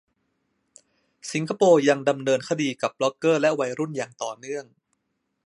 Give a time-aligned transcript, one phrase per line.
[1.31, 4.65] สิงคโปร์ยังดำเนินคดีกับบล็อกเกอร์และวัยรุ่นอย่างต่อเนื่อง